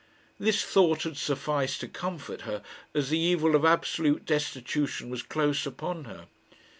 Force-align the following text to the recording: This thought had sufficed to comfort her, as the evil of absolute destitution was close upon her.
This 0.39 0.63
thought 0.63 1.03
had 1.03 1.15
sufficed 1.15 1.79
to 1.81 1.87
comfort 1.87 2.41
her, 2.41 2.63
as 2.95 3.11
the 3.11 3.19
evil 3.19 3.53
of 3.55 3.63
absolute 3.63 4.25
destitution 4.25 5.11
was 5.11 5.21
close 5.21 5.67
upon 5.67 6.05
her. 6.05 6.25